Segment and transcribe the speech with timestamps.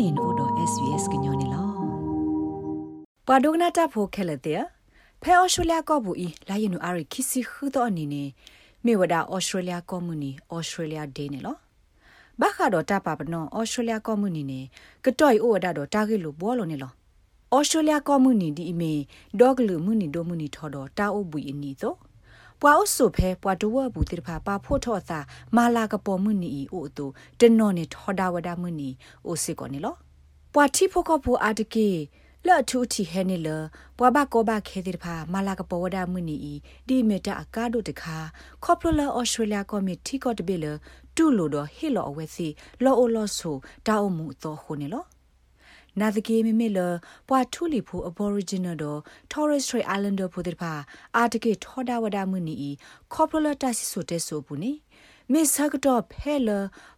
[0.00, 1.68] နေနို့တော့ SUS ကညောနေလော
[3.26, 4.62] ပွာဒိုနာတာဖိုခဲလက်တဲ့
[5.22, 8.28] ဖဲအော်စတြေးလျကောဘူဤလာယနူအာရီခီစီခူတော့အနေနဲ့
[8.84, 11.56] မေဝဒါအော်စတြေးလျကော်မြူနီအော်စတြေးလျဒေးနေလော
[12.40, 14.60] ဘာခါတော့တပါပနောအော်စတြေးလျကော်မြူနီနေ
[15.04, 16.92] ကတော့အိုဝဒါတော့တာဂက်လိုဘောလုံးနေလော
[17.54, 18.92] ဩစတြေးလျကော်မြူနီဒီအမေ
[19.40, 21.96] ဒေါဂလူမြူနီဒိုမြူနီထော်တော့တာအိုဘူအနီတော့
[22.64, 25.18] ပွာအုဆုဖဲပွာတဝဘူးတိဖာပါဖို့ထော့သာ
[25.56, 27.06] မာလာကပေါ်မှုနီအိုတူ
[27.40, 28.88] တနော်နေထော်ဒါဝဒါမှုနီ
[29.26, 29.94] အိုစစ်ကောနေလော
[30.54, 31.88] ပွာတိဖို့ကဖို့အာတကေ
[32.46, 33.48] လော့ထူတီဟဲနေလ
[33.98, 36.36] ပွာဘကောဘခဲတိဖာမာလာကပေါ်ဝဒါမှုနီ
[36.88, 38.16] ဒီမီတာအကားတို့တခါ
[38.64, 40.66] ကော်ပိုလာဩစတြေးလျကော်မတီကော့တဘီလ
[41.16, 42.48] တူလိုတော့ဟီလောအဝဲစီ
[42.84, 45.04] လောအိုလောဆိုတာအမှုတော့ခုနေလော
[46.00, 46.78] နာဒကေမီမီလ
[47.28, 50.72] ပွာထူလီဖူ Aboriginal တော့ Torres Strait Islander ဖူတဲ့ပါ
[51.16, 52.70] အာတကေထောဒါဝဒါမှုနီ
[53.12, 54.72] ကော်ပိုလာတဆီဆိုတဲ့ဆိုဘူးနီ
[55.32, 56.50] မစ်ဆာကတော့ဖဲလ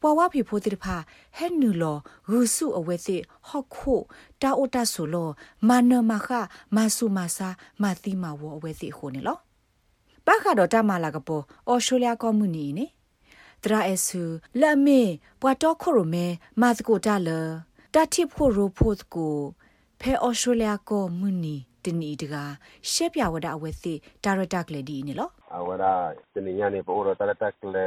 [0.00, 0.96] ပွာဝဖီဖိုတိဖာ
[1.36, 1.96] ဟဲနူလော
[2.30, 3.16] ရူစုအဝဲစီ
[3.46, 4.00] ဟော့ခို
[4.42, 5.28] တာအိုတာဆိုလော
[5.68, 6.28] မာနမခ
[6.76, 7.48] မာဆူမာဆာ
[7.82, 9.38] မာသီမာဝအဝဲစီခိုနေလော
[10.26, 12.86] ဘာခါတော့တမလာကပေါ်အော်စတြေးလျကောမြူနီနေ
[13.64, 14.22] တရာအဆူ
[14.60, 15.00] လက်မေ
[15.40, 16.26] ပွာတော့ခိုရမဲ
[16.60, 17.28] မာစကိုတာလ
[17.94, 19.36] တတိဖို့ရိုဖို့ကို
[20.00, 22.34] ဖဲအော်စတြေးလျကောမြူနီတနီတက
[22.90, 27.84] ရှက်ပြဝဒအဝဲစီဒါရတာကလေးဒီနေလော ahora teniñani po oro tara takle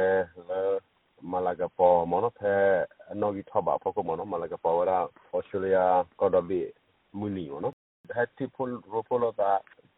[0.48, 0.80] le
[1.22, 2.84] malaga po mono phe
[3.20, 4.96] nogi thoba poko mono malaga po ora
[5.32, 6.60] australia kodobi
[7.18, 7.68] muni mono
[8.16, 9.48] hati pol ropolo ta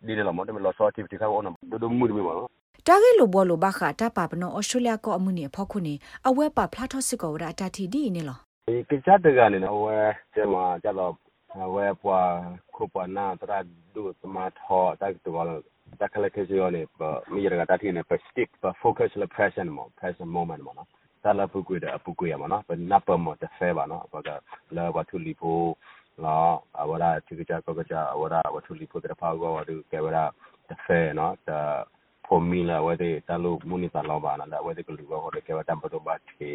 [0.07, 2.45] dine la mono lo so activity ka ona do do muni mono
[2.89, 5.95] တာဂက်လိုဘောလိုဘခတာပါပနောဩစတြေးလျကောအမှုနေဖောက်ခုနေ
[6.29, 8.39] အဝဲပါဖလာထော့စစ်ကောဝဒအတတီဒီနေလော
[8.69, 9.97] ဒီကချတကနေနဝဲ
[10.35, 11.15] ကျမကျတော့
[11.75, 12.33] ဝဲပွား
[12.75, 13.53] ခုပနာတရ
[13.95, 15.47] ဒုသမာထောတက်တော်
[16.01, 17.01] တက်ခလက်ခစီရောနေပ
[17.33, 20.89] မိရကတတိနေပစတစ်ပဖိုကတ်လပရက်ရှင်မောပရက်ရှင်မိုမန့်မောနော်
[21.25, 24.29] တလာပုကွေတဲ့အပုကွေရမနော်ပနပမတဖဲပါနော်ဘာက
[24.77, 25.61] လာဝထူလီဖို
[26.25, 26.37] လာ
[26.81, 30.25] အဝရာချီကချကကချအဝရာဝထူလီဖိုတဲ့ဖာကောဝဒူကေဝရာ
[30.69, 31.51] တဖဲနော်တ
[32.27, 36.51] ဖိုမီလာဝဒေတလူမူနီတလောပါနော်ဝဒေကလူကောဝဒေကေဝတမ်ပတိုဘတ်ခေ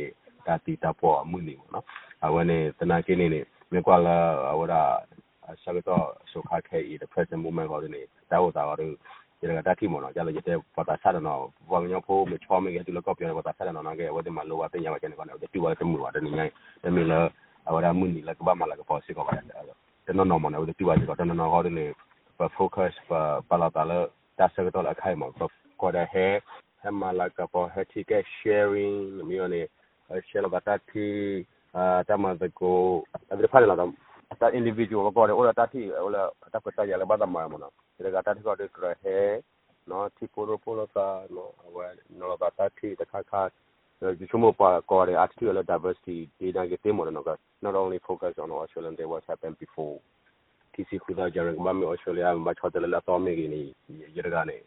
[0.47, 1.85] တာတီတာပေါ်အမှုနေပေါ့နော်
[2.25, 3.41] အဝနဲ့တနာကင်းနေနေ
[3.71, 4.17] မြကွာလာ
[4.59, 4.73] ဝရ
[5.63, 8.87] ဆလတော့ဆိုခါခဲဤ the present moment ကိုနေတာဝတာကတော့ဒီ
[9.49, 11.41] ကတာတိမနော်ကြာလို့ရတဲ့ပတ်တာဆက်တော့
[11.71, 16.51] ဘာညောဖို့မချောမကြီးတူလကောပြောပတ်တာဆက်တော့ငါကဝတ်တယ်မလိုပါတင်ရပါကျန်ကောတူဝတ်တယ်မူဝတ်တယ်နိုင်
[16.83, 17.19] တယ်မီလာ
[17.67, 19.51] အဝရမှုနီလကဘာမလာကပေါ်စီကောပါတယ်တ
[20.09, 21.85] ယ်နော်နော်မနော်တူဝတ်တယ်ကတော့နော်ဟောတယ်နေ
[22.57, 22.93] focus
[23.49, 24.05] ပါလာတာလို့
[24.39, 25.27] ဒါဆက်တော့အခိုင်မှာ
[25.81, 26.27] ကောတဲ့ဟဲ
[26.81, 28.97] ဟမလာကပေါ်ဟက်တီက sharing
[29.29, 29.65] မျိုးနဲ့
[30.29, 31.07] share ဘာတာတီ
[31.75, 32.77] အာတမတကို
[33.29, 33.91] အဲ့ဒါဖာလာတော့
[34.39, 37.57] ta individual ko de ola tati ola ta ko ta ya la bada ma mo
[37.57, 37.67] na
[37.99, 39.41] de ga tati ko de kra he
[39.87, 43.49] no ti polo polo ka no wa no la ta ti ta kha kha
[43.99, 47.99] the chumo pa ko de attitude diversity data ke te mo no ka not only
[47.99, 49.99] focus on australian they what happened before
[50.73, 53.61] tisi khuda jarang ba me australia ba chhote la to me gi ni
[54.15, 54.57] yerga ne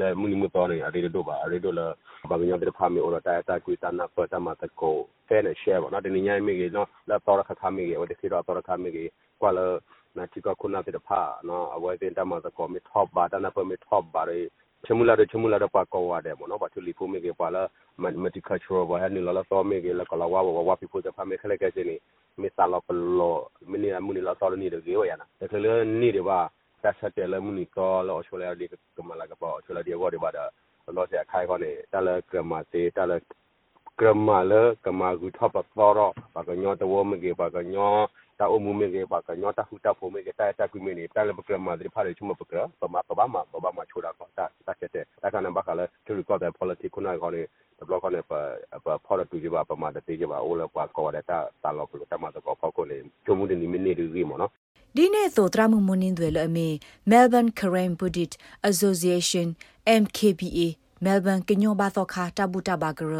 [0.00, 1.86] le muni mu to ne ari do ba ari do la
[2.28, 4.66] ba nya de pha me ora ta ta ku ta na pa ta ma ta
[4.80, 7.42] ko fe ne share ba na de ni nya me gi no la to ra
[7.48, 9.04] kha kha me gi o de ki ro to ra kha me gi
[9.40, 9.64] kwa la
[10.16, 12.80] na ti ko kuna de pha no a wa de ta ma ta ko me
[12.92, 14.48] top ba ta na pa me top ba re
[14.86, 17.62] ချမူလာတဲ့ချမူလာတဲ့ပါကောဝတယ်ပေါ့နော်ဘာသူလီဖိုမေကေပါလာ
[18.22, 21.88] မတီကချရောဘာဟန်နီလာလာသောမေကေလာကလာဝါဝါဖိဖိုတဲ့ဖာမေခလက်ခဲ့ချင်း
[22.40, 22.88] မေစာလာပ
[23.18, 23.34] လော
[23.70, 26.60] မနီမူနီလာသောနီတဲ့ဂေဝရနာတကယ်နီတွေပါဆက်ဆက်တယ်လမူနီကောလောအချိုလာဒီကမလာကပေါ့
[29.58, 30.44] အချိုလာဒီဝါဒီပါဒါ
[30.96, 33.12] လောဆရာခိုင်ခေါနေတလကမတေတလ
[34.00, 35.66] ကမလာကမဂူထပ်ပေါ်
[35.98, 37.94] တော့ဘာကညောတဝမကေဘာကညော
[38.42, 40.80] ta o mume ge ba ka nyota hu ta pho me ge ta ta ku
[40.82, 43.44] me ni ta le bakra ma de pha le chuma bakra pa ma pa ma
[43.52, 46.14] pa ma choda ko ta ta ke te ta ka na ba ka le to
[46.14, 47.46] record the politics kuna ko ne
[47.78, 50.42] the block ne pa pa pho tu ji ba pa ma de te ji ba
[50.42, 52.84] o le pa ko de ta ta lo ko ta ma to ko pho ko
[52.84, 54.50] ne chumu de ni mi ni ri mo no
[54.96, 56.68] ဒီနေ့သောတရမှုမွန်းင်းတွေလည်းအမေ
[57.10, 58.34] Melbourne Karen Buddhist
[58.70, 59.48] Association
[60.02, 60.68] MKBA
[61.04, 63.14] မဲလ်ဘန်ကညောဘာသောခါတဘူတဘာဂရ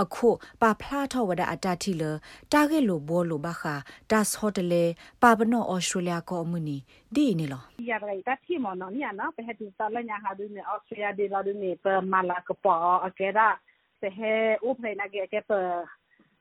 [0.00, 0.28] အခု
[0.60, 2.02] ပါဖလာထောဝဒအတတိလ
[2.52, 3.74] တာဂက်လိုဘောလိုဘာခာ
[4.10, 4.84] ဒါစ်ဟိုတယ်လေ
[5.22, 6.76] ပါပနောဩစတြေးလျကောအမှုနီ
[7.14, 13.48] ဒီနေလောရရိုက်တတိမနော်ညာနော်ပဲဟတူတလညာဟာဒူနေဩစတြေးလျဒီလာဒူနေပမာလာကပေါ်အကေရာ
[14.00, 14.32] စေဟဲ
[14.68, 15.52] ဥပနေကေကေပ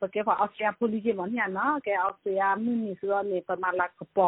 [0.03, 4.05] porque fa austria police mon ya na ke austria mini so ne pa mala ko
[4.15, 4.27] po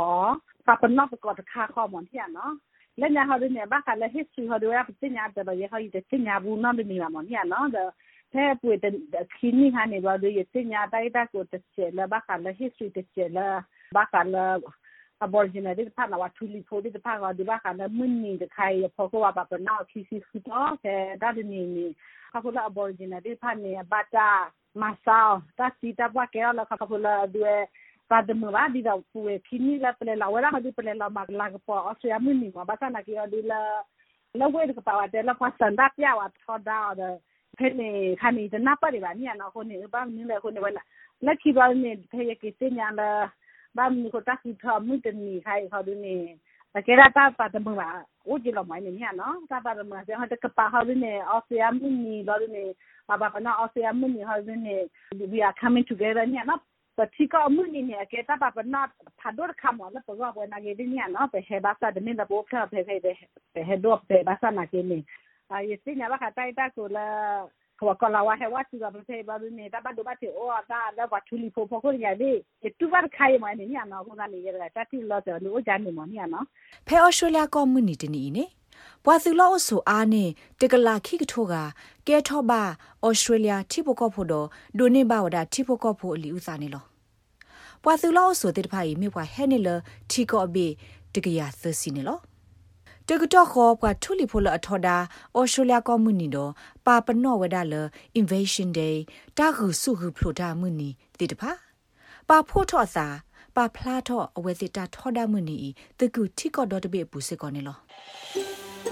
[0.65, 2.55] pa pa no ko ta kha kho mon ya na
[3.01, 7.89] လက်ညာဟော်နေဘာကလည်း history ဟော်ရပစညာတဲ့ရဟော်တဲ့စညာဘူးနော်ဒီမှာမညာနော်တဲ့
[8.31, 8.93] ဖဲပွေတဲ့
[9.35, 13.39] ခင်းနေဟာနေဘာလို့ရစညာတိုက်တာကိုတစ်ချက်လဘာကလည်း history တစ်ချက်လ
[13.95, 14.57] ဘာကလည်း
[15.25, 21.85] aborigine ဒီဖာနာဝထူလီဖိုဒီဖာကဒီဘာကလည်းမင်းနေတခိုင်ဖောကဝပါပနာခီစီဖူတော့တဲ့ဒါဒီနေနေ
[22.31, 24.29] ခါကလည်း aborigine ဒီဖာနေဘာတာ
[24.75, 27.67] masao ta sita wa ke la ka ko la due
[28.09, 30.71] pa de mo va di da pu e kini la pele la wala ha di
[30.71, 33.25] pele la ma la ko o se ya mini ma ba ta na ki o
[33.27, 33.59] di la
[34.39, 36.93] la we ko pa wa de la pa san da pya wa tho da o
[36.99, 37.09] de
[37.57, 40.23] pe ne kha ni de na pa de ba ni na ko ne ba ni
[40.29, 40.81] le ko ne wala
[41.25, 43.09] la ki ba ne pe ye ki se nya la
[43.75, 46.15] ba mi ko ta ki tho mi de ni khai ho du ni
[46.73, 47.89] ta ke ra ta pa de mo va
[48.25, 52.57] 我就老买你看咯，爸爸嘛，然后这个爸好的呢，奥斯亚姆尼老的呢，
[53.05, 54.69] 爸爸那奥斯亚姆尼好的呢
[55.31, 56.59] ，we are coming together 你看咯。
[56.97, 58.81] ပတိကအမှုနေနေကေတာပပနာ
[59.19, 63.11] ဖာဒေါ်ခမလပဝဝနာကေဒီညာနော်ပဟေဘာသာဒမင်းဒါပိုခါဖေဖေဖေ
[63.67, 64.97] ဟေဒေါ်ပေဘာသာနာကေနေ
[65.51, 67.07] အာယစီညာဘာခတိုင်တာကိုလာ
[67.79, 71.07] kwa kwa la wahe watu ga mse babu ne ta bado bate o ta da
[71.07, 74.03] kwa tuli po po ko ya de e tu ba khai ma ne ni ana
[74.03, 76.19] ko na ne ya ga ta ti lo so ni o ja ni mo ni
[76.19, 76.39] ana
[76.87, 78.45] phe australia community ni ne
[79.05, 80.29] ဘွာသူလောအဆူအားနဲ့
[80.61, 81.53] တကလာခိကထိုက
[82.07, 82.61] ကဲထောပါ
[83.05, 86.83] ဩစတြေးလျထိဖို့ကော့ဖို့တော့ဒိုနေပါဝဒထိဖို့ကော့ဖို့အလီဥစားနေလော
[87.83, 89.69] ဘွာသူလောအဆူတေတဖိုင်မြေဘွာဟဲနေလ
[90.11, 90.67] ထိကော့ဘေ
[91.13, 92.17] တကရသစီနေလော
[93.09, 94.95] တကတော့ခေါ်ကထူလီဖိုလအထော်ဒါ
[95.37, 96.51] ဩစတြေးလျကောမြနီတော့
[96.85, 97.73] ပါပနော့ဝဒါလ
[98.19, 98.95] invasion day
[99.37, 101.51] တာခုစုခုဖလိုတာမြနီတေတဖာ
[102.29, 103.07] ပါဖို့ထော့စာ
[103.55, 105.57] ပါဖလားထော့အဝဲစစ်တာထော်ဒါမြနီ
[105.99, 107.77] တကူတီကောဒေါ်တဘေပူစစ်ကောနေလော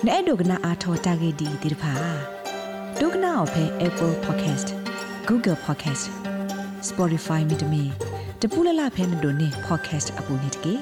[0.05, 1.93] နဲ့ဒုကနာအာထော်တာဂေဒီတေတဖာ
[2.99, 4.67] ဒုကနာအဖဲ Apple Podcast
[5.27, 6.05] Google Podcast
[6.89, 7.83] Spotify မြေတမီ
[8.41, 10.75] တပူလလဖဲမတို့နေ podcast အပူနေတကေ